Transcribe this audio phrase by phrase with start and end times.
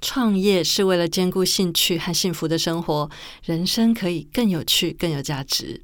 [0.00, 3.10] 创业是为了兼顾兴趣和幸福的生活，
[3.44, 5.82] 人生可以更有趣、更有价值。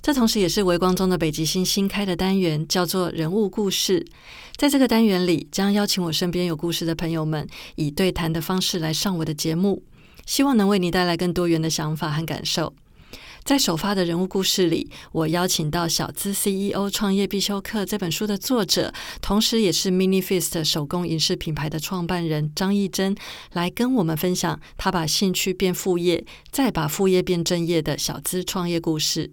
[0.00, 4.06] 这同时也是微光中的北极星新开的单元，叫做人物故事。
[4.56, 9.82] 在这个单元里，将邀请我身边有故事的朋友们，以对谈的方式来上我的节目，
[10.24, 12.72] 希望能为你带来更多元的想法和感受。
[13.46, 23.14] 在首发的人物故事里，我邀请到《小资 CEO 创业必修课》这本书的作者，同时也是 Mini Fist 手工影视品牌的创办人张艺珍，
[23.52, 29.30] 来跟我们分享他把兴趣变副业，再把副业变正业的小资创业故事。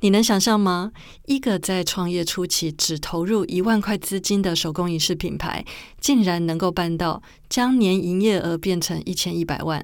[0.00, 0.92] 你能想象吗？
[1.24, 5.64] 一个在创业初期只投入一万块资金的手工影视品牌，
[5.98, 9.82] 竟然能够办到将年营业额变成一千一百万？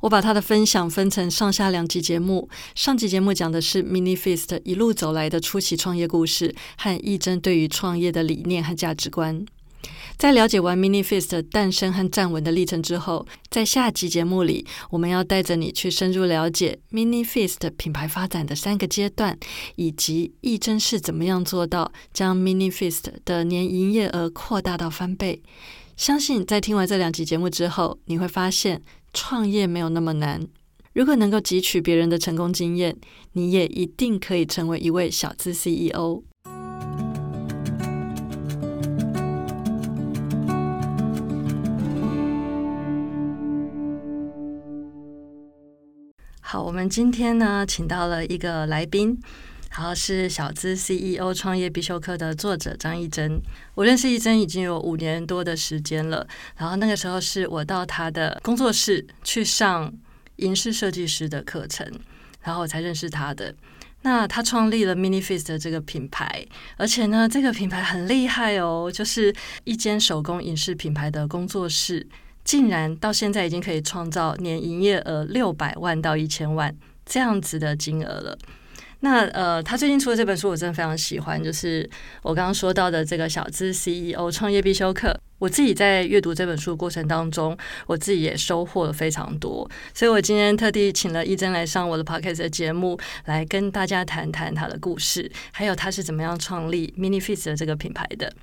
[0.00, 2.48] 我把他的分享分成上下两集节目。
[2.74, 9.44] 上集节目讲的是 Mini Fist 一路走来的初期创业故事和义珍对于创业的理念和价值观。
[10.16, 19.38] 在了解完 Mini Fist 诞生和站稳的历程之后，在下集节目里，我们要带着你去深入了解 Mini Fist 品牌发展的三个阶段，
[19.76, 25.40] 以及义珍是怎么样做到将 Mini Fist 的年营业额扩大到翻倍。
[25.96, 28.82] 相信在听完这两集节目之后，你会发现。
[29.20, 30.46] 创业没有那么难，
[30.92, 32.96] 如果能够汲取别人的成功经验，
[33.32, 36.22] 你也一定可以成为一位小资 CEO。
[46.40, 49.18] 好，我们今天呢，请到了一个来宾。
[49.78, 53.40] 然后是小资 CEO 创业必修课的作者张艺珍，
[53.76, 56.26] 我认识艺珍已经有五年多的时间了。
[56.56, 59.94] 然后那个时候是我到他的工作室去上
[60.38, 61.88] 影视设计师的课程，
[62.42, 63.54] 然后我才认识他的。
[64.02, 66.44] 那他创立了 Mini Fist 这个品牌，
[66.76, 72.04] 而且呢，这个品牌很厉害哦，就是一间手工影视品牌的工作室，
[72.42, 76.74] 竟然到现在已经可以创造年营业额六百万到一千万
[77.06, 78.36] 这样子的金额了。
[79.00, 81.88] 那呃，他最近出的这本书我真的非常喜欢，就是
[82.22, 85.18] 我刚刚说到的这个小资 CEO 创业必修课。
[85.38, 98.34] 我自己在阅读这本书的过程当中，我自己也收获了非常多，所以我今天特地请了一珍来上我的 podcast 的节目，来跟大家谈谈他的故事，还有他是怎么样创立 Mini Fist 的这个品牌的。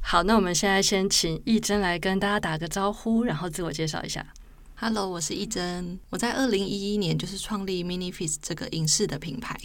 [0.00, 4.26] 好，那我们现在先请一珍来跟大家打个招呼，然后自我介绍一下。
[4.74, 9.56] Hello，我是一珍，我在二零一一年就是创立 Mini Fist 这个影视的品牌。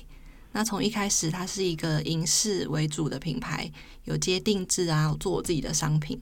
[0.55, 3.69] 那从一开始，它是一个银饰为主的品牌，
[4.05, 6.17] 有接定制啊，做我自己的商品。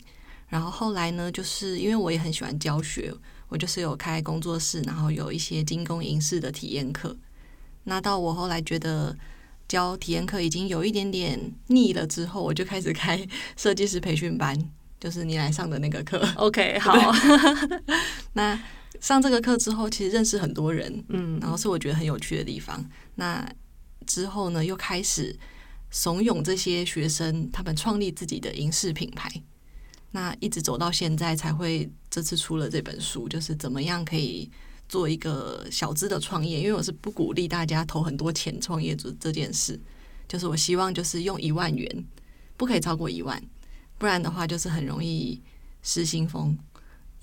[0.50, 3.14] 然后后来呢，就是因为我也很喜欢教学，
[3.48, 7.16] 我就是有开工作室，然后有一些精工银饰的体验课。
[7.84, 9.16] 那到我后来觉得
[9.68, 13.24] 教体验课已经有一点点腻了之后，我就开始开
[13.56, 14.58] 设计师培训班，
[15.00, 16.28] 就是你来上的那个课。
[16.38, 17.14] OK，好。
[18.34, 18.60] 那
[19.00, 22.84] 上这个课之后，其实认识很多人，嗯，然后是我觉得很有趣的地方。
[23.14, 23.48] 那
[24.06, 25.38] 之后呢，又开始
[25.92, 29.32] 怂恿这些学生，他们创立自己的影视品牌。
[30.12, 34.50] 那一直走到现在，才会这次出了这本书，就是怎么样可以
[34.88, 36.60] 做一个小资的创业。
[36.60, 39.80] 因为我是不鼓励大家投很多钱创业这这件事，
[40.28, 42.06] 就是我希望就是用一万元，
[42.56, 43.42] 不可以超过一万，
[43.98, 45.42] 不然的话就是很容易
[45.82, 46.56] 失心疯。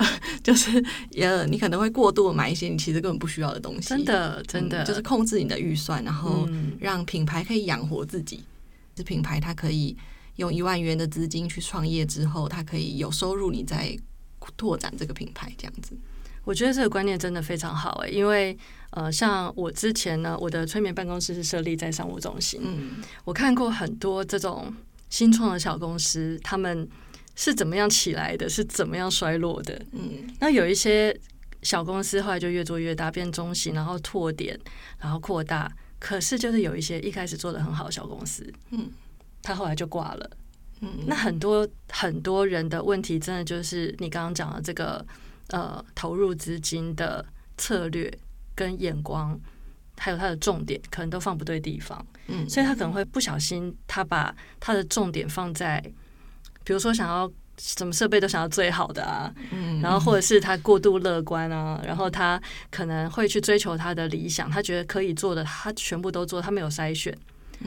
[0.42, 0.82] 就是
[1.16, 3.88] 呃，你可能会过度买一些你其实根本不需要的东西。
[3.88, 8.42] 真的，真的，就是控制你的预算，然后让品牌可以养活自己。
[8.96, 9.96] 是品牌它可以
[10.36, 13.96] 用一万元的资金去创业之后，它可以有收入，你再
[14.56, 15.96] 拓展这个品牌这样子。
[16.44, 18.56] 我觉得这个观念真的非常好诶，因为
[18.90, 24.74] 呃，像我之前呢，我的催眠办公室是设立在商务中心，嗯，我看过很多这种
[25.08, 26.88] 新创的小公司，他们。
[27.36, 28.48] 是怎么样起来的？
[28.48, 29.80] 是怎么样衰落的？
[29.92, 31.18] 嗯，那有一些
[31.62, 34.58] 小公司后来就越做越大，变中型，然后拓点，
[34.98, 35.70] 然后扩大。
[35.98, 38.90] 可是就是有一些一开始做的很好的小公司，嗯，
[39.42, 40.30] 他后来就挂了。
[40.80, 45.04] 嗯，那很多很多人的问题，真的就是你刚刚讲的这个
[45.48, 47.24] 呃，投入资金的
[47.58, 48.10] 策略
[48.54, 49.38] 跟眼光，
[49.98, 52.06] 还有他的重点，可能都放不对地方。
[52.28, 55.82] 嗯，所以他可能会不小心，他把他的重点放在。
[56.64, 62.40] 比如说，想要什么设备都想要最好的啊，嗯然后或者是他过度乐观啊，然后他
[62.70, 67.16] 可能会去追求他的理想，他觉得可以做的，他全部都做，他没有筛选，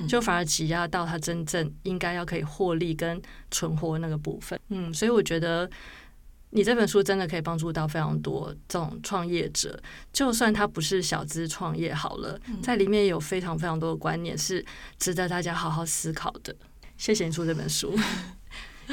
[0.08, 4.60] 就反而挤压到他真正应该要可以获利跟存活那个部分。
[4.70, 5.70] 嗯，所以我觉得。
[6.56, 9.82] 你这本书真的可以帮助到非常多这种创业者，
[10.12, 14.64] 就算他不是小资创业好了，在里面有非常非常多的观念是
[15.00, 16.56] 值得大家好好思考的。
[16.96, 17.98] 谢谢你出这本书，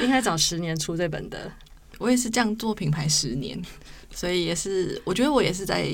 [0.03, 1.51] 应该早十年出这本的。
[1.99, 3.61] 我也是这样做品牌十年，
[4.11, 5.85] 所以也是我觉得我也是在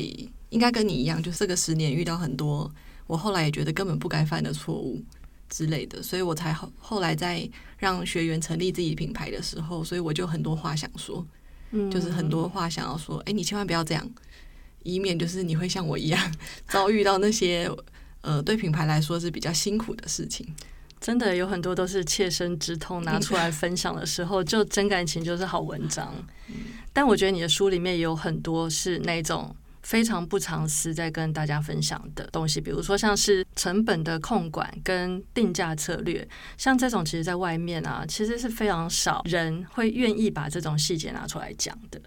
[0.50, 2.72] 应该跟你一样，就是这个十年遇到很多
[3.06, 5.02] 我后来也觉得根本不该犯的错误
[5.48, 7.48] 之类的，所以我才后后来在
[7.78, 11.26] 让学员成立自己品牌的时候，所以我就很多话想说。
[11.90, 14.08] 就是很多话想要说，哎，你千万不要这样，
[14.84, 16.34] 以免就是你会像我一样
[16.68, 17.68] 遭遇到那些
[18.20, 20.46] 呃对品牌来说是比较辛苦的事情。
[21.06, 26.12] 真的有很多都是切身之痛拿出来分享的时候，就真感情就是好文章。
[26.92, 29.54] 但我觉得你的书里面也有很多是那种。
[29.82, 42.00] 非常不常思在跟大家分享的东西，比如说像是成本的控管跟定价策略，像这种其实在外面啊，其实是非常少人会愿意把这种细节拿出来讲的。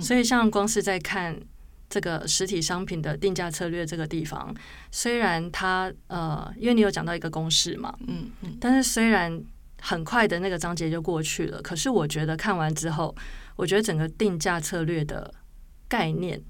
[0.00, 1.36] 所以，像光是在看
[1.88, 4.54] 这个实体商品的定价策略这个地方，
[4.90, 9.42] 虽然它呃，因为你有讲到一个公式嘛，嗯嗯，但是虽然
[9.80, 13.14] 很快的那个章节就过去了，可是我觉得看完之后，
[13.56, 15.32] 我觉得整个定价策略的
[15.88, 16.42] 概念。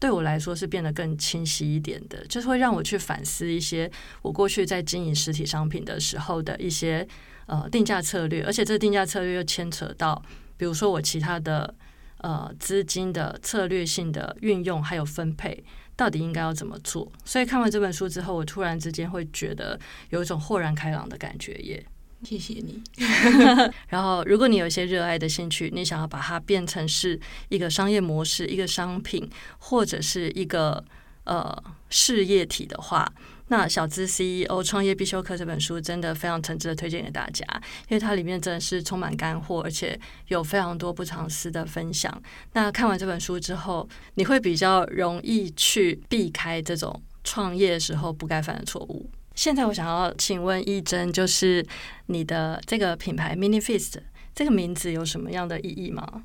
[0.00, 3.90] 对我来说是变得更清晰一点的，就是会让我去反思一些
[4.22, 7.04] 我过去在经营实体商品的时候的一些
[7.46, 10.22] 呃定价策略，而且这定价策略又牵扯到，
[10.56, 11.74] 比如说我其他的
[12.18, 15.64] 呃资金的策略性的运用还有分配，
[15.96, 17.10] 到底应该要怎么做？
[17.24, 19.78] 所以看完这本书之后，我突然之间会觉得
[20.10, 21.84] 有一种豁然开朗的感觉耶。
[22.24, 22.82] 谢谢你。
[23.86, 27.18] 然后，如果你有一些热爱的兴趣，你想要把它变成是
[27.48, 30.84] 一个商业模式、一个商品，或者是一个
[31.22, 31.56] 呃
[31.90, 33.12] 事业体的话，
[33.48, 37.44] 那《小资 CEO 创业必修课》这本书真的非常诚挚的推荐给大家，
[37.88, 39.98] 因为它里面真的是充满干货，而且
[40.28, 42.22] 有非常多不藏私的分享。
[42.52, 49.10] 那看完这本书之后，你会比较容易去避开这种创业时候不该犯的错误。
[49.34, 51.64] 现在我想要请问一真，就是
[52.06, 53.94] 你的这个品牌 MINIFEST
[54.34, 56.24] 这个名字有什么样的意义吗？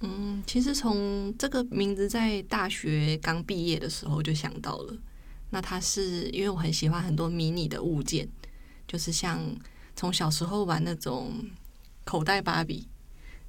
[0.00, 4.94] 嗯，其实从这个名字在大学刚毕业的时候就想到了。
[5.50, 8.28] 那它是因为我很喜欢很多迷你的物件，
[8.86, 9.40] 就是像
[9.94, 11.32] 从小时候玩那种
[12.04, 12.86] 口袋芭比，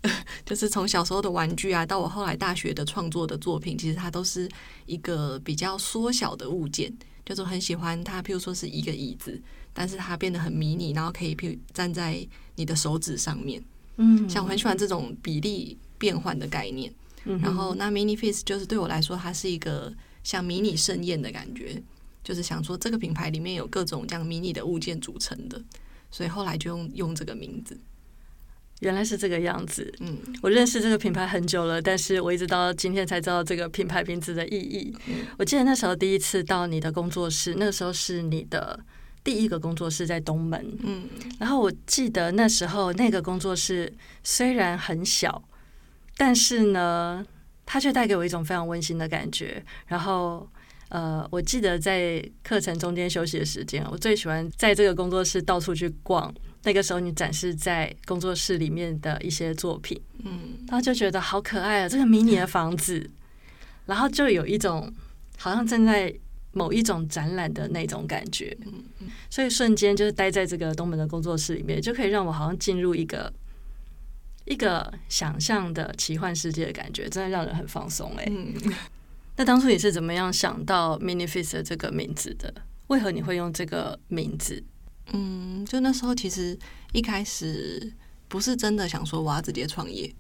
[0.46, 4.50] 就是从小时候的玩具啊，到我后来大学的创作的作品，其实它都是
[4.86, 6.92] 一个比较缩小的物件。
[7.26, 9.38] 就是很喜欢它，譬如说是一个椅子，
[9.74, 13.62] 但是它变得很迷你，然后可以譬如站在你的手指上面。
[13.98, 16.90] 嗯，像我很喜欢这种比例变换的概念。
[17.42, 19.94] 然后那 mini face 就是对我来说，它是一个
[20.28, 21.82] 像迷你盛宴的感觉。
[22.22, 25.64] 就是想说这个品牌里面有各种这样迷你的物件组成的，
[26.12, 27.80] 所以后来就用用这个名字。
[28.82, 34.94] 原来是这个样子，嗯，我认识这个品牌很久了，但是我一直到今天才知道这个品牌名字的意义。
[35.40, 38.78] 我记得那时候第一次到你的工作室，那个时候是你的
[39.24, 41.08] 第一个工作室在东门，嗯，
[41.40, 43.92] 然后我记得那时候那个工作室
[44.22, 45.42] 虽然很小，
[46.18, 47.26] 但是呢，
[47.68, 49.64] 它却带给我一种非常温馨的感觉。
[49.86, 50.50] 然后，
[50.90, 56.34] 呃，我记得在课程中间休息的时间，我最喜欢在这个工作室到处去逛。
[56.64, 63.10] 那个时候，你展示在工作室里面的一些作品，嗯，然后就觉得好可爱啊，这个迷你的房子，
[63.86, 64.92] 然后就有一种
[65.38, 66.14] 好像站在
[66.52, 73.32] 某一种展览的那种感觉，嗯嗯，所以瞬间就是待在这个东门的工作室里面，就可以让我好像进入一个
[74.48, 78.26] 一个想象的奇幻世界的感觉，真的让人很放松哎。
[79.36, 82.52] 那当初你是怎么样想到 Mini Face 这个名字的？
[82.88, 84.64] 为何你会用这个名字？
[85.12, 86.58] 嗯，就那时候其实
[86.94, 87.94] 一开始
[88.28, 90.12] 不是真的想说我要直接创业，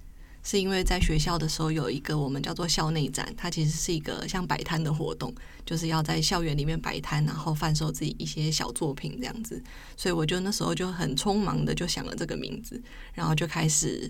[0.47, 5.35] 是因为在学校的时候有一个我们叫做校内展，它其实是一个像摆摊的活动，
[5.65, 9.61] 就是要在校园里面摆摊，然后贩售自己一些小作品这样子。
[9.97, 12.81] 所以我就那时候就很匆忙的就想了这个名字，
[13.13, 14.09] 然后就开始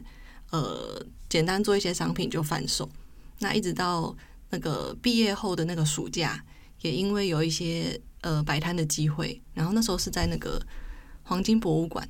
[0.51, 2.88] 呃简单做一些商品就贩售。
[3.39, 4.15] 那一直到
[4.51, 6.46] 那个毕业后的那个暑假，
[6.82, 8.00] 也因为有一些。
[8.22, 10.60] 呃，摆摊的机会，然后那时候是在那个
[11.22, 12.10] 黄金博物馆，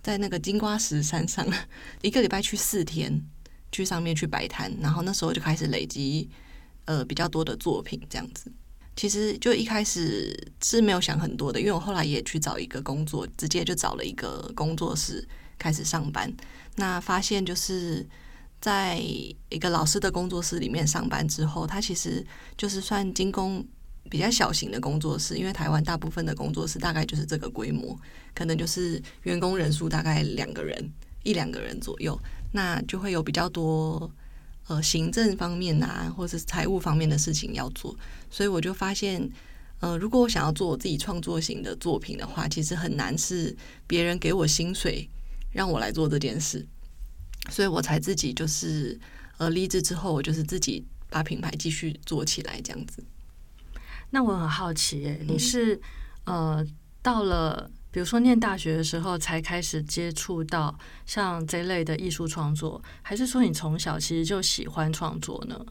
[0.00, 1.44] 在那个金瓜石山上，
[2.02, 3.20] 一个礼拜去四天，
[3.74, 6.30] 去上面去摆摊，然后那时候就开始累积
[6.84, 8.52] 呃比较多的作品，这样子。
[8.94, 15.26] 其实就一开始是没有想很多的，因为我后来也去找一个工作，直接就找了一个工作室，
[15.58, 16.32] 开始上班。
[16.76, 18.06] 那发现就是
[18.60, 22.24] 在一个老师的工作室里面上班之后，他其实
[22.56, 23.66] 就是算精工
[24.08, 27.98] 比较小型的工作室，因为台湾大部分的工作室大概就是这个规模，
[28.32, 30.88] 可能就是员工人数大概两个人
[31.24, 32.16] 一两个人左右，
[32.54, 34.10] 那就会有比较多
[34.68, 37.94] 呃行政方面啊，或者是财务方面的事情要做，
[38.30, 39.30] 所以我就发现。
[39.80, 43.54] 呃，如果我想要做我自己创作型的作品的话，其实很难是
[43.86, 45.06] 别人给我薪水
[45.52, 46.64] 让我来做这件事，
[47.50, 48.98] 所以我才自己就是
[49.36, 53.04] 呃离职之后，我就是自己把品牌继续做起来这样子。
[54.08, 55.78] 那我很好奇，你是
[56.24, 56.64] 呃
[57.02, 65.64] 到了比如说念大学的时候才开始接触到像这类的艺术创作，还是说你从小其实就喜欢创作呢？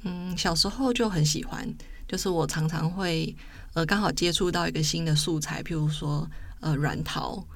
[0.00, 1.68] 嗯，小时候就很喜欢。
[2.08, 3.36] 就是我常常会
[3.74, 6.26] 呃刚好接触到一个新的素材，譬如说
[6.60, 7.46] 呃软陶，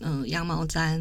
[0.00, 1.00] 嗯羊毛毡，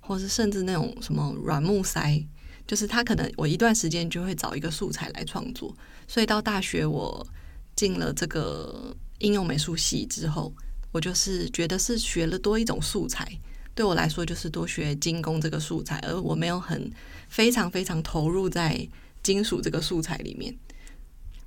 [0.00, 2.20] 或是甚至那种什么软木塞，
[2.66, 5.72] 就是它可能我一段时间就会找一个素材来创作。
[6.08, 7.24] 所以到大学我
[7.76, 10.52] 进了这个应用美术系之后，
[10.92, 13.26] 我就是觉得是学了多一种素材，
[13.74, 16.90] 对我来说就是多学精工这个素材，而我没有很
[17.28, 18.88] 非常非常投入在
[19.22, 20.54] 金属这个素材里面。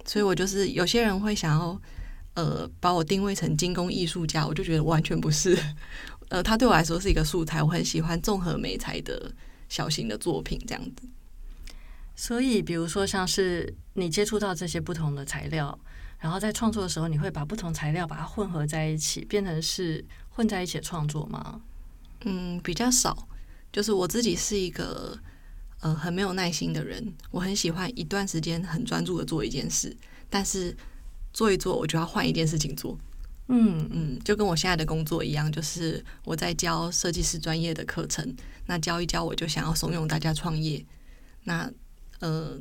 [0.05, 1.81] 所以我就是有些人会想要
[2.35, 5.57] 呃把我定位成精工艺术家，我就觉得完全不是。
[6.29, 9.31] 呃，它对我来说是一个素材，我很喜欢综合美材的
[9.69, 11.07] 小型的作品这样子。
[12.15, 15.77] 所以，比如说像是你接触到这些不同的材料，
[16.23, 21.61] 然后在创作的时候，你会把不同材料把它混合在一起，变成是混在一起创作吗？
[22.23, 23.27] 嗯，比较少。
[23.73, 25.19] 就是我自己是一个。
[25.83, 29.93] 呃，很没有耐心的人，我很喜欢一段时间很专注的做一件事，
[30.29, 30.73] 但是
[31.33, 32.97] 做一做我就要换一件事情做。
[33.49, 38.33] 嗯嗯，就跟我现在的工作一样，就是我在教设计师专业的课程，
[38.67, 40.85] 那教一教我就想要怂恿大家创业。
[41.43, 41.69] 那
[42.21, 42.57] 呃，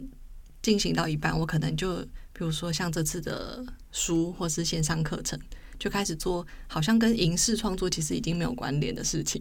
[0.60, 2.04] 进行到一半，我可能就
[2.42, 5.38] 比如说像这次的书或是线上课程，
[5.78, 9.40] 就开始做好像跟影视创作其实已经没有关联的事情。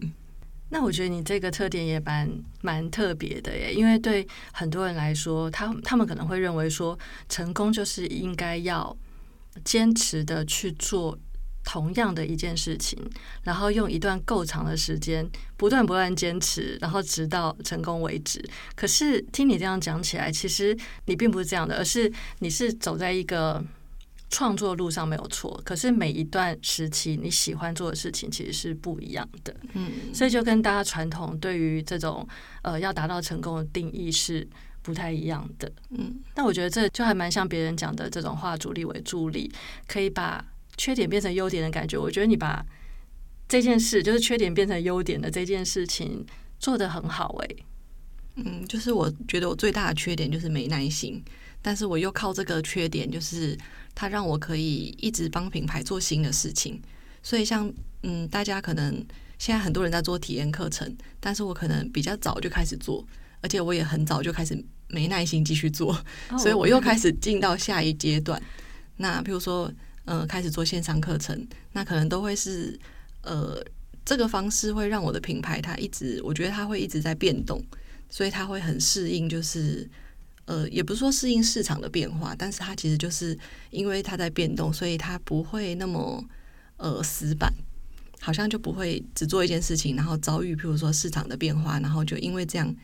[0.68, 2.30] 那我觉得你这个特点也蛮
[2.60, 6.96] 蛮特别的耶，因为对很多人来说，他他们可能会认为说，
[7.28, 8.96] 成功就是应该要
[9.64, 11.18] 坚持的去做
[11.64, 12.98] 同样的一件事情，
[13.42, 18.42] 然后用一段够长的时间，不断不断坚持，然后直到成功为止。
[18.74, 20.76] 可是听你这样讲起来，其实
[21.06, 23.64] 你并不是这样的，而是你是走在一个。
[24.34, 32.26] 创作路上没有错，可是每一段时期你喜欢做的事情其实是不一样的，嗯，所以就跟大家传统对于这种
[32.62, 34.48] 呃要达到成功的定义是
[34.80, 39.52] 不太一样的，嗯，那我觉得这就还蛮像别人讲的这种化主力为助力，
[39.86, 40.42] 可以把
[40.82, 41.96] 缺点变成优点的感觉。
[41.96, 42.64] 我觉得你把
[43.46, 46.26] 这件事就是缺点变成优点的这件事情
[46.58, 47.56] 做得很好，诶。
[48.34, 51.22] 嗯，就是我觉得我最大的缺点就是没耐心，
[51.60, 53.56] 但是我又靠这个缺点就是。
[53.94, 56.80] 它让我可以一直帮品牌做新的事情，
[57.22, 57.70] 所以像
[58.04, 59.04] 嗯，大家可能
[59.38, 63.06] 现在很多人在做体验课程，但是我可能比较早就开始做，
[63.42, 64.56] 而且我也很早就开始
[64.88, 65.94] 没耐心继续做，
[66.38, 68.42] 所以我又开始进到下一阶段。
[68.96, 69.70] 那比如说，
[70.04, 72.78] 呃，开始做线上课程，那可能都会是
[73.22, 73.62] 呃，
[74.04, 77.62] 这个方式会让我的品牌它一直，我觉得它会一直在变动，
[78.10, 79.88] 所以它会很适应，就是。
[80.44, 83.38] 呃，也不是说适应市场的变化，但是它其实就是
[83.70, 86.22] 因为它在变动，所以它不会那么
[86.78, 87.48] 呃死板，
[88.20, 92.74] 好像就不会只做一件事情，然后遭遇譬如说市场的变化，然后就因为这样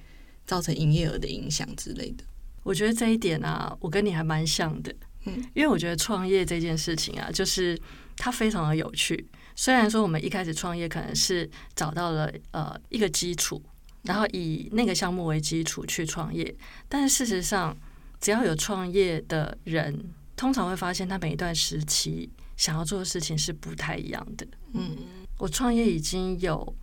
[0.46, 2.22] 造成营业额的影响之类的。
[2.62, 4.94] 我觉得这一点啊，我跟你还蛮像的，
[5.24, 7.78] 嗯，因为我觉得创业这件事情啊，就是
[8.16, 9.26] 它非常的有趣。
[9.54, 13.62] 虽然说我们一开始创业可能是找到了呃一个基础。
[14.04, 16.54] 然后以那个项目为基础去创业，
[16.88, 17.76] 但是事实上，
[18.20, 19.92] 只要有创业的人，
[20.36, 24.46] 通常会发现他每一段时期想要做的事情是不太一样的。
[24.72, 24.96] 嗯，
[25.36, 26.74] 我创业已经有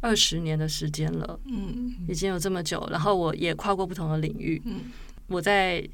[0.00, 4.90] 二十年的时间了，嗯，已经有这么久，然后我也跨过不同的领域，嗯，
[5.28, 5.86] 我在。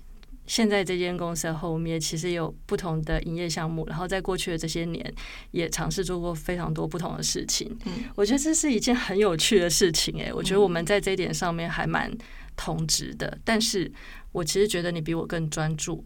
[0.50, 5.14] 现在这间公司后面其实有不同的营业项目，然后在过去的这些年
[5.52, 7.78] 也尝试做过非常多不同的事情。
[7.84, 10.12] 嗯，我觉得这是一件很有趣的事情。
[10.18, 12.10] 诶，我觉得我们在这一点上面还蛮
[12.56, 13.88] 同职的，但是
[14.32, 16.04] 我其实觉得你比我更专注，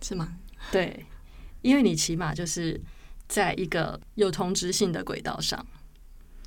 [0.00, 0.38] 是吗？
[0.70, 1.04] 对，
[1.62, 2.80] 因为你起码就是
[3.26, 5.66] 在一个有同质性的轨道上。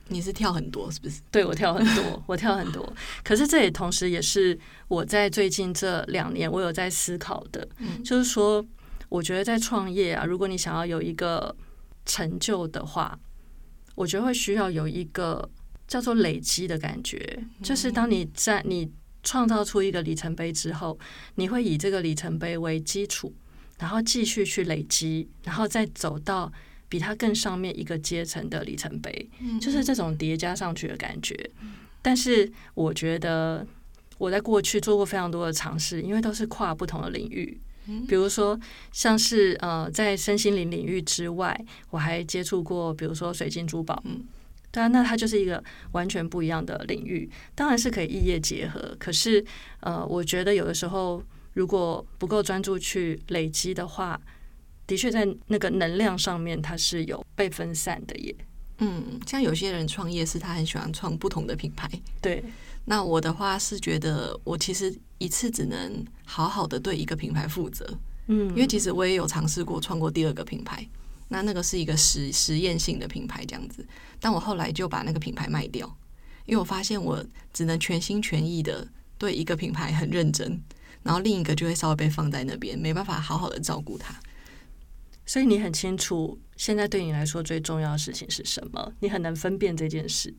[0.10, 1.20] 你是跳很多是不是？
[1.32, 2.94] 对我跳很多， 我跳很多。
[3.24, 4.58] 可是这也同时也是
[4.88, 7.68] 我在最近这两年我有在思考的，
[8.04, 8.66] 就是说，
[9.10, 11.56] 我觉得在创业啊，如果你想要有一个
[12.06, 13.18] 成就的话，
[13.96, 15.50] 我觉得会需要有一个
[15.88, 18.92] 叫做累积的感觉，就是当你在你
[19.24, 21.00] 创造出一个里程碑之后，
[21.36, 23.34] 你会以这个里程碑为基础，
[23.80, 26.52] 然后继续去累积，然后再走到
[26.88, 31.36] 比它更上面一个阶层的里程碑，就是这种叠加上去的感觉。
[32.02, 33.66] 但是我觉得
[34.18, 37.60] 我在过去做过非常多的尝试，因为都是跨不同的领域。
[38.08, 38.60] 比如说，
[38.92, 41.56] 像是呃，在身心灵领域之外，
[41.92, 44.02] 我还接触过，比如说水晶珠宝。
[44.06, 44.24] 嗯，
[44.72, 48.96] 对啊，那它就是一个完全不一样的领域，当然是可以异业结合。
[48.98, 49.46] 可是，
[49.82, 51.22] 呃，我觉得有的时候
[51.54, 54.20] 如果不够专注去累积的话，
[54.88, 58.36] 的确在那个能量上面它是有被分散的耶。
[58.80, 61.90] 嗯，像有些人创业是他很喜欢创不同的品牌。
[62.22, 62.44] 对。
[62.88, 67.84] 那我的话是觉得，我其实一次只能好好的对一个品牌负责，
[68.28, 70.88] 嗯，因为其实我也有尝试过创过第二个品牌，
[71.30, 73.84] 那那个是一个实实验性的品牌这样子，
[74.20, 75.88] 但我后来就把那个品牌卖掉，
[76.46, 78.88] 因为我发现我只能全心全意的
[79.18, 80.62] 对一个品牌很认真，
[81.02, 84.14] 然后另一个就会稍微被放在那边，没办法好好的照顾它。
[85.26, 88.94] 所以你很清楚，现在对你来说最重要的事情是什么？
[89.00, 90.34] 你很难分辨这件事。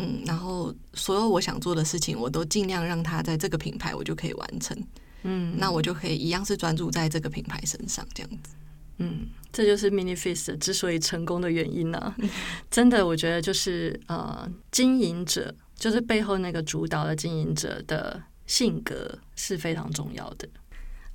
[0.00, 4.76] 嗯，然后所有我想做的事情，我都尽量让它在这个品牌，我就可以完成。
[5.22, 8.54] 嗯，那我就可以一样是专注在这个品牌身上，这样子。
[8.98, 12.14] 嗯，这就是 Mini Face 之所以成功的原因呢。
[12.70, 20.48] 真的，我觉得就是呃，经营者就是背后那个主导的经营者的性格是非常重要的。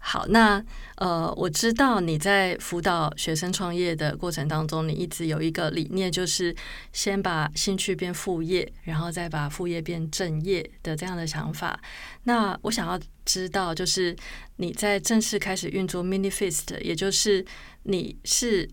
[0.05, 0.61] 好，那
[0.97, 6.53] 呃，我知道你在辅导学生创业的过程当中，你一直有一个理念，就是
[6.91, 11.79] 先把兴趣变副业，然后再把副业变正业的这样的想法。
[12.23, 14.13] 那我想要知道，就是
[14.57, 17.43] 你在正式开始运作 MINIFEST，也就是
[17.83, 18.69] 你是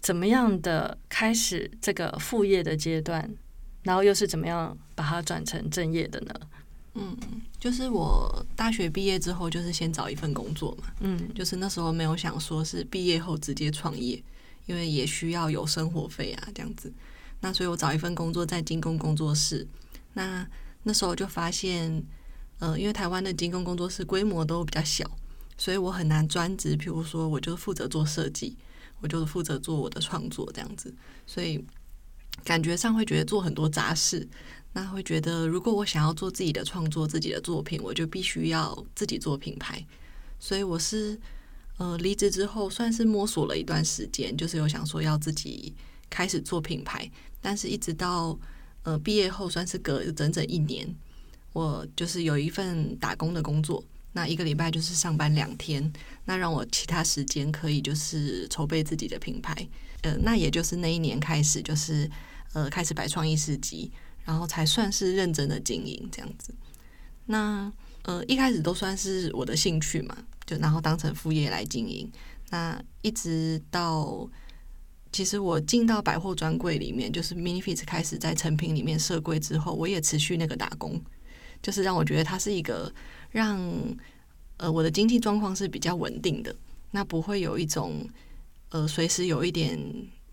[0.00, 3.30] 怎么样的开始这个副业的阶段，
[3.82, 6.34] 然后又是怎么样把它转成正业的呢？
[6.94, 7.16] 嗯，
[7.58, 10.92] 就是我大学毕业之后，就是先找一份工作嘛。
[11.00, 14.22] 嗯，就是那时候没有想说是毕业后直接创业，
[14.66, 16.92] 因为也需要有生活费啊，这样子。
[17.40, 19.66] 那所以我找一份工作在精工工作室。
[20.12, 20.46] 那
[20.82, 22.04] 那时候就发现，
[22.58, 25.10] 呃，因为台湾的精工工作室规模都比较小，
[25.56, 26.76] 所以我很难专职。
[26.76, 28.54] 比如说，我就负责做设计，
[29.00, 30.94] 我就负责做我的创作这样子，
[31.26, 31.64] 所以
[32.44, 34.28] 感觉上会觉得做很多杂事。
[34.74, 39.84] 那会觉得，如果我想要做自己的创作、自己的作品，我就必须要自己做品牌。
[40.40, 41.20] 所以我是
[41.76, 45.74] 呃离职之后，算是摸索了一段时间，就是有想说要自己
[46.08, 47.10] 开始做品牌。
[47.42, 48.38] 但是一直到
[48.84, 50.88] 呃毕业后，算是隔整整一年，
[51.52, 55.92] 我就是有一份打工的工作，那一个礼拜就是上班两天，
[56.24, 59.54] 那让我其他时间可以就是筹备自己的品牌。
[60.00, 62.10] 呃，那也就是那一年开始，就是
[62.54, 63.92] 呃开始摆创意市集。
[64.24, 66.54] 然后才算是认真的经营这样子。
[67.26, 72.10] 那呃一开始都算是我的兴趣嘛，就然后当成副业来经营。
[72.50, 74.28] 那一直到
[75.10, 81.00] 其实我进到百货专柜里面，就是 Mini Fit 开始在成品里面设柜之后，我也持续那个打工，
[81.62, 82.92] 就是让我觉得它是一个
[83.30, 83.60] 让
[84.56, 86.54] 呃我的经济状况是比较稳定的，
[86.90, 88.08] 那不会有一种
[88.70, 89.78] 呃随时有一点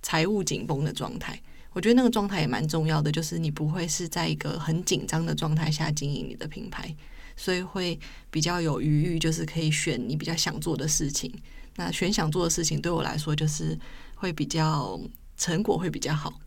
[0.01, 1.41] 财务紧绷的状态。
[1.79, 6.93] 我觉得那个状态也蛮重要的，就是你不会是在一个很紧张的状态下经营你的品牌，
[7.37, 7.97] 所以会
[8.29, 11.33] 比较有余裕，就是可以选你比较想做的事情。
[11.77, 13.79] 那选想做的事情对我来说，就是
[14.15, 14.99] 会比较
[15.37, 16.37] 成果会比较好，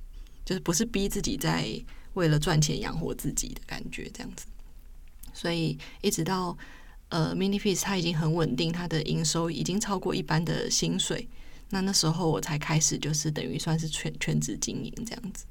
[0.45, 1.67] 就是不是逼自己在
[2.13, 4.45] 为了赚钱养活自己的感觉这样子。
[5.33, 6.55] 所以一直到
[7.09, 11.27] 呃，Mini f e s 它已经很稳定，它的营收已经超过一般的薪水。
[11.75, 15.47] 那那时候我才开始，就是等于算是全全职经营这样子。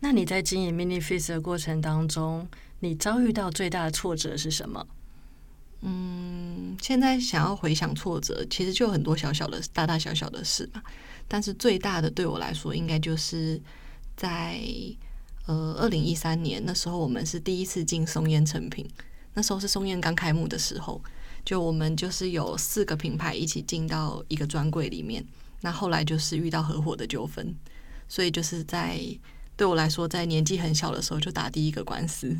[0.00, 2.48] 那你在经营 Mini Face 的过程当中，
[2.80, 4.84] 你遭遇到最大的挫折是什么？
[5.82, 10.82] 嗯，现在想要回想挫折，其实就很多小小的、大大小小的事嘛。
[11.28, 13.60] 但是最大的对我来说，应该就是
[14.16, 14.60] 在
[15.46, 18.84] 呃二零一三年那时候，我们是第一次进松烟成品，
[19.34, 21.00] 那时候是松烟刚开幕的时候。
[21.48, 25.24] 就我们就是有四个品牌一起进到一个专柜里面，
[25.62, 27.54] 那后来就是遇到合伙的纠纷，
[28.06, 29.00] 所以就是在
[29.56, 32.36] 对我来说，在年纪很小的时候就打第一个官司。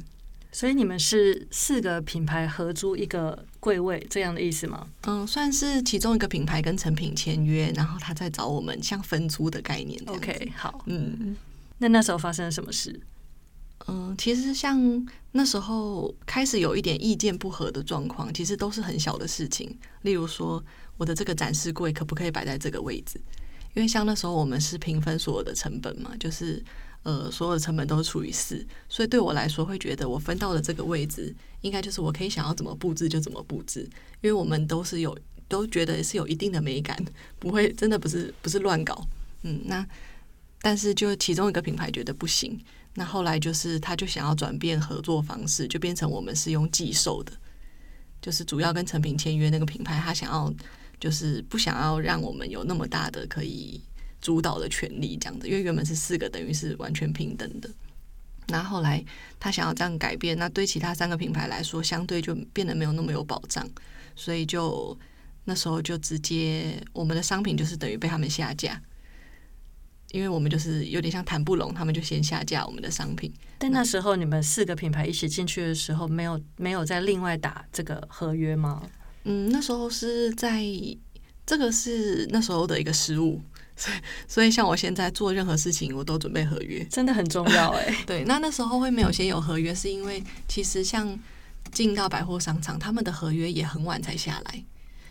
[0.52, 4.86] 所以你们是四个品牌合租一个柜位这样的意思吗？
[5.06, 9.98] 嗯，算是其中一个品牌跟成品签约，然后他再找我们像分租的概念。
[10.04, 11.34] OK，好，嗯，
[11.78, 13.00] 那那时候发生了什么事？
[13.86, 14.78] 嗯，其实像
[15.38, 19.78] 那时候开始有一点意见不合的状况，其实都是很小的事情。
[20.02, 20.60] 例如说，
[20.96, 23.20] 我的这个展示柜可不可以摆在这个位置？
[23.72, 26.60] 因为像那时候我们是平分所有的成本嘛，就是
[27.04, 33.82] 呃，所有的成本都除以四，所以对我来说会觉得我分到的这个位置，应该就是我可以想要怎么布置就怎么布置，
[34.20, 37.00] 因为我们都是有都觉得是有一定的美感，
[37.38, 39.06] 不会真的不是不是乱搞，
[39.42, 39.86] 嗯，那
[40.60, 42.58] 但是就其中一个品牌觉得不行，
[42.98, 47.32] 那后来就是他就想要转变合作方式，就变成我们是用寄售的，
[48.20, 50.52] 就是主要跟成品签约那个品牌，他想要
[50.98, 53.80] 就是不想要让我们有那么大的可以。
[54.20, 57.70] 主导的权利这样子，因为原本是四个，等于是完全平等的。
[58.48, 59.02] 那后来
[59.38, 63.64] 他想要这样改变，那对其他三个品牌来说，相对就变得没有那么有保障，
[64.16, 64.98] 所以就
[65.44, 68.82] 那时候就直接我们的商品就是等于被他们下架，
[70.12, 73.32] 因为我们就是有点像谈不拢，他们就先下架我们的商品。
[73.58, 78.82] 但那时候你们四个品牌一起进去的时候，没有没有再另外打这个合约吗？
[79.24, 80.64] 嗯，那时候是在
[81.44, 83.40] 这个是那时候的一个失误。
[83.76, 87.94] 所以，所以像我现在做任何事情，我都准备合约，真的很重要哎。
[88.04, 91.16] 对，那那时候会没有先有合约，是因为其实像
[91.70, 94.64] 进到百货商场，他们的合约也很晚才下来，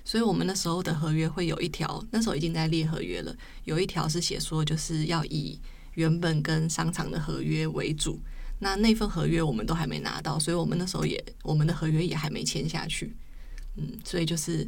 [0.08, 5.60] 所以我们那时候的合约会有一条，那时候已经在列合约了，有一条是写说就是要以
[5.96, 8.18] 原本跟商场的合约为主，
[8.60, 13.14] 那那份合约我们都还没拿到，所以我们那时候也我们的合约也还没签下去，
[13.76, 14.66] 嗯，所以就是。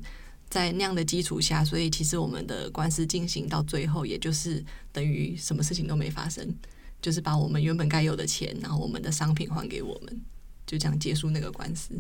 [0.49, 6.43] 在那样的基础下，所以其实我们的官司进行到最后，也就是等于什么事情都没发生，
[6.99, 10.21] 就是把我们原本该有的钱，然后我们的商品还给我们，
[10.65, 11.93] 就这样结束那个官司。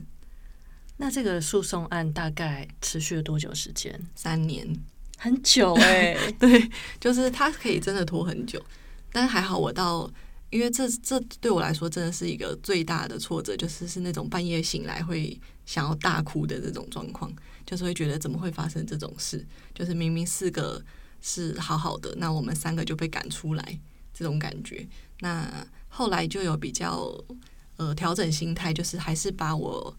[1.01, 3.97] 那这个诉讼案大概持续了多久时间？
[4.15, 4.67] 三年，
[5.17, 6.15] 很久哎。
[6.37, 8.61] 对，就是它可以真的拖很久，
[9.13, 10.11] 但还好我到，
[10.49, 17.31] 因为这这对我来说真的是一个最大的挫折，就是是那种半夜醒来会想要大哭的这种状况。
[17.65, 19.47] 就是会觉得怎么会发生这种事？
[19.73, 20.83] 就是明明四个
[21.21, 23.79] 是好好的，那我们三个就被赶出来，
[24.13, 24.85] 这种感觉。
[25.21, 27.13] 那后来就有比较
[27.77, 29.95] 呃调整心态，就是还是把我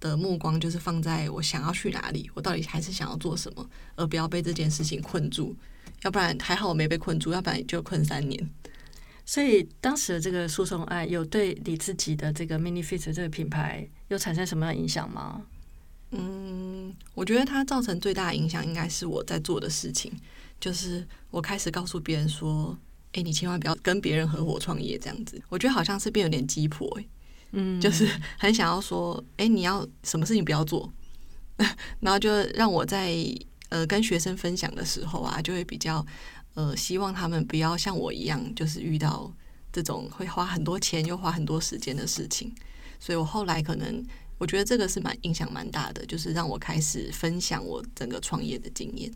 [0.00, 5.54] 的目光就是放在我想要去哪里，我到底还是想要做什么，而不要被这件事情困住。
[6.02, 8.50] 要不然还好我没被困住，要不然就困三年。
[9.26, 15.42] 所以当时的这个诉讼案有对你自己的这个 Mini Fit 这个品牌有产生什么样的影响吗？
[16.12, 20.12] 嗯，我觉得它造成最大的影响应该是我在做的事情，
[20.58, 22.76] 就是我开始告诉别人说
[23.12, 27.06] ：“哎，你千万不要跟别人合伙创业这样子。”我觉得好像是变有点鸡婆，哎，
[27.52, 28.08] 嗯，就是
[28.38, 30.92] 很想要说：“哎，你要什么事情不要做。
[32.00, 33.14] ”然后就让我在
[33.68, 36.04] 呃跟学生分享的时候啊，就会比较
[36.54, 39.32] 呃希望他们不要像我一样，就是遇到
[39.72, 42.54] 这种会花很多钱又花很多时间的事情。
[42.98, 44.04] 所以我后来可能。
[44.40, 49.12] 我觉得这个是蛮影响蛮大的，就是让我开始分享我整个创业的经验。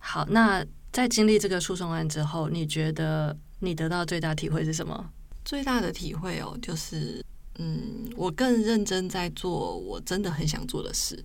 [0.00, 5.12] 好，那在经历这个诉讼案之后，你觉得你得到最大体会是什么？
[5.44, 7.24] 最大的体会哦，就是
[7.58, 11.22] 嗯，我更认真在做我真的很想做的事。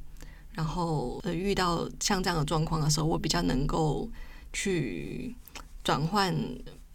[0.52, 4.08] 然后呃，遇到像这样的状况的时候，我比较能够
[4.52, 5.36] 去
[5.84, 6.36] 转换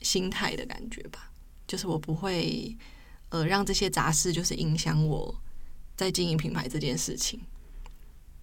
[0.02, 1.32] 心态的感觉吧。
[1.66, 2.76] 就是我不会
[3.30, 5.34] 呃让这些杂事就是影响我。
[5.96, 7.40] 在经营品牌这件事情，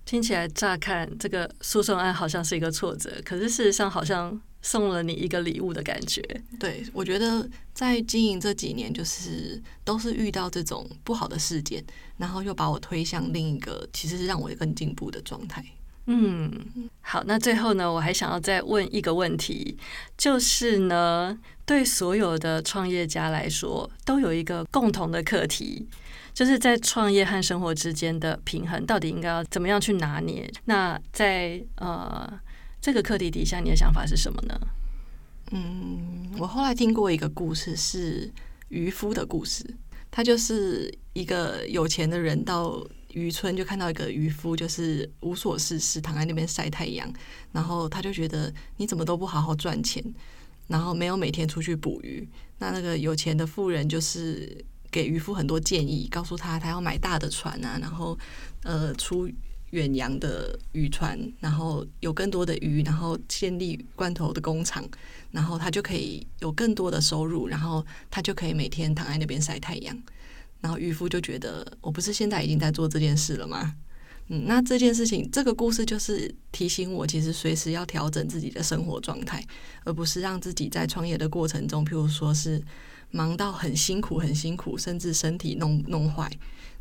[0.04, 6.20] 听起来乍看这个诉讼案好像是一个挫折，可是事实上好像送了你一个礼物的感觉。
[6.60, 11.86] 对，我觉得在经营这几年，就是都是遇到这种不好的事件，
[12.18, 15.64] 然后又把我推向另一个其实是让我更进步的状态。
[16.08, 16.52] 嗯，
[17.02, 19.78] 好，那最后呢，我还想要再问一个问题，
[20.18, 25.88] 就是呢，对所有的创业家来说，都有一个共同的课题。
[26.34, 30.52] 就是在创业和生活之间的平衡，到底应该要怎么样去拿捏？
[30.66, 32.30] 那在呃
[32.86, 34.56] 这个课题底下，你的想法是什么呢？
[35.54, 38.32] 嗯，我后来听过一个故事，是
[38.70, 39.66] 渔夫的故事。
[40.12, 47.12] 他就是一个有钱的人到渔村，就看到一个渔夫，就是无所事事，躺在那边晒太阳。
[47.52, 50.04] 然后他就觉得你怎么都不好好赚钱，
[50.68, 52.30] 然后没有每天出去捕鱼。
[52.60, 54.64] 那那个有钱的富人就是。
[54.92, 58.18] 给渔夫很多建议，告诉他他要买大的船啊，然后
[58.64, 59.30] 呃出
[59.72, 64.88] 远洋的渔船，然后有更多的鱼，然后建立罐头的工厂，
[65.32, 69.98] 然后他就可以有更多的收入，然后他就可以每天躺在那边晒太阳。
[70.62, 73.76] 然后渔夫就觉得，我不是现在已经在做这件事了吗？
[74.28, 79.46] 嗯，那这件事情，这个故事就是提醒我，其实随时要调整自己的生活状态，
[79.84, 82.62] 而不是让自己在创业的过程中，譬如说是。
[83.12, 86.30] 忙到很辛苦，很辛苦，甚至身体弄弄坏，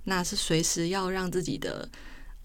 [0.03, 1.89] 那是随时要让自己的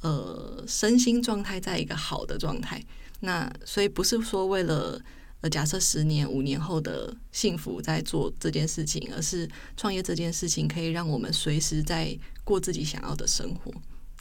[0.02, 2.84] 呃身心状态在一个好的状态。
[3.22, 5.02] 那所以不是说为了
[5.42, 13.72] 呃，假设十年、五年后的幸福在做这件事情，而是创业这件事情可以让我们随时在过自己想要的生活。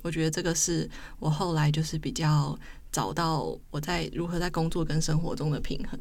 [0.02, 0.88] 我觉得这个是
[1.18, 2.56] 我后来就是比较
[2.92, 5.98] 找到我在如何在工作跟生活中的平衡。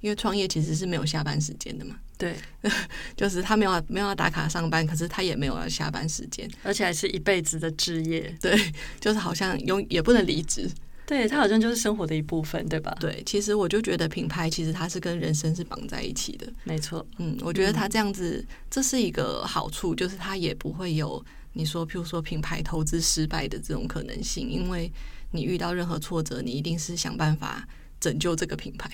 [0.00, 2.34] 因为创业其实是没有下班时间的嘛，对，
[3.16, 8.56] 就是他没有没有要打卡上班，可是他也没有要下班时间，而且还是一辈子的职业，对，
[9.00, 10.70] 就是好像永也不能离职，
[11.06, 12.96] 对他好像就是生活的一部分，对吧？
[13.00, 24.92] 对，其实我就觉得品牌其实它是跟人生是绑在一起的，没错，嗯，我觉得他这样子这是一个好处，就是他也不会有你说譬如说品牌投资失败的这种可能性，因为
[25.32, 27.66] 你遇到任何挫折，你一定是想办法
[27.98, 28.88] 拯救这个品牌。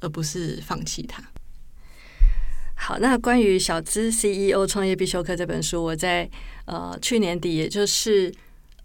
[0.00, 1.22] 而不是放弃它。
[2.74, 6.28] 好，那关于《小资 CEO 创业必修课》这本书，我在
[6.66, 8.32] 呃去年底，也就是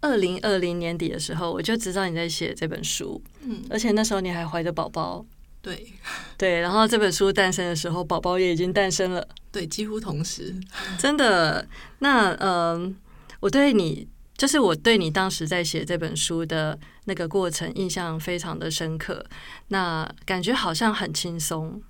[0.00, 3.22] 二零二零年底的时候，我就知道你在写这本书。
[3.42, 5.24] 嗯，而且那时候你还怀着宝宝。
[5.60, 5.92] 对
[6.36, 9.28] 对，然后这本书诞生的时候，宝宝也已经诞生了。
[9.52, 10.54] 对，几乎同时。
[10.98, 11.68] 真的？
[12.00, 12.96] 那嗯，
[13.40, 14.08] 我对你。
[14.42, 19.24] 就是我对你当时在写这本书的那个过程印象非常的深刻，
[19.68, 21.80] 那感觉好像很轻松，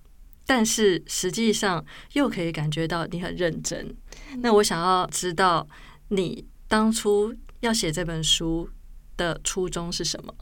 [0.44, 3.96] 但是实际上又可以感觉到你很认真。
[4.40, 5.66] 那我想要知道
[6.08, 8.68] 你当初要写这本书
[9.16, 10.34] 的初衷是什么？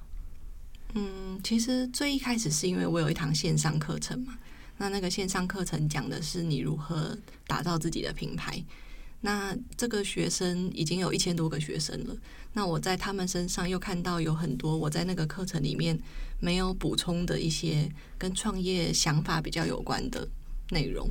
[0.94, 4.36] 嗯，其实最一开始是因为我有一堂线上课程嘛，
[4.78, 8.60] 那那个线上课程讲的是你如何打造自己的品牌。
[9.22, 12.16] 那这个学生已经有一千多个学生了。
[12.52, 15.98] 那我在他们身上又看到有很多我在那个课程里面
[16.40, 20.26] 没有补充的一些跟创业想法比较有关的
[20.70, 21.08] 内容。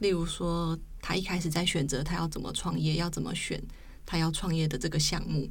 [0.00, 3.62] 例如说，他一开始在选择他要怎么创业，要怎么选
[4.06, 5.48] 他要创业的这个项目，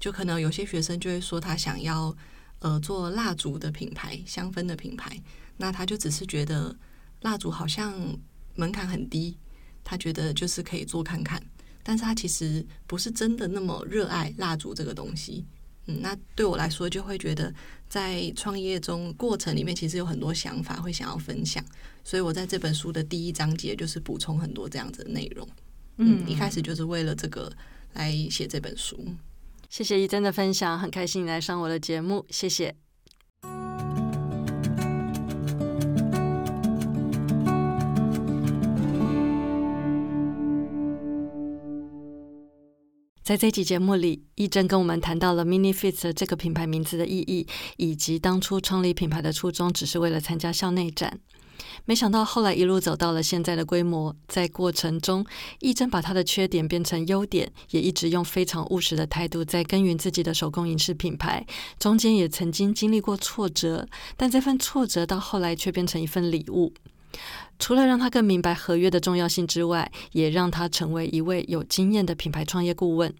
[0.00, 2.14] 就可能有些学生就会说他想要
[2.58, 5.16] 呃做蜡烛的品牌、香氛的品牌。
[5.58, 6.76] 那他就只是觉得
[7.22, 7.94] 蜡烛好像
[8.56, 9.38] 门槛很低。
[9.88, 11.40] 他觉得就是可以做看看，
[11.84, 15.44] 但是他其实不是真的那么热爱蜡烛这个东西。
[15.86, 17.54] 嗯，那对我来说就会觉得
[17.88, 21.64] 在创业中过程里面其实有很多想法会想要分享，
[22.02, 25.48] 所以我在这本书的第一章节就是补充很多这样子的内容。
[25.98, 27.50] 嗯，一开始就是为了这个
[27.92, 28.98] 来写这本书。
[29.70, 32.85] 谢谢一真的分享，很开心你来上我的节目，谢谢。
[43.26, 47.44] 在这期节目里，一真跟我们谈到了 Mini Fits 这个品牌名字的意义，
[47.76, 51.18] 以及当初创立品牌的初衷只是为了参加校内展。
[51.86, 55.26] 没想到后来一路走到了现在的规模，在过程中，
[55.58, 61.44] 一真把他的缺点变成优点，也一直用非常务实的态度在耕耘自己的手工影视品牌。
[61.80, 66.72] 中间也曾经经历过挫折，但这份挫折到后来却变成一份礼物。
[67.58, 73.14] 除了让他更明白合约的重要性之外，也让他成为一位有经验的品牌创业顾问。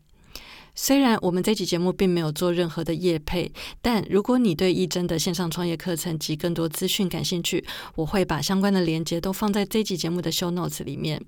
[0.78, 11.22] 虽然我们这期节目并没有做任何的业配，但如果你对易真的线上创业课程及更多资讯感兴趣，我会把相关的链接都放在这期节目的 show notes 里面。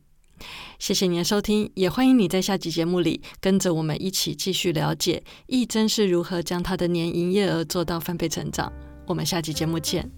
[0.78, 8.70] 谢谢你的收听，也欢迎你在下集节目里跟着我们一起继续了解易真是如何将他的年营业额做到翻倍成长。
[9.06, 10.17] 我们下期节目见。